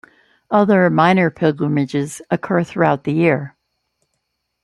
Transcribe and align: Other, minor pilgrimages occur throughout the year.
Other, 0.49 0.89
minor 0.89 1.29
pilgrimages 1.29 2.23
occur 2.31 2.63
throughout 2.63 3.03
the 3.03 3.13
year. 3.13 3.55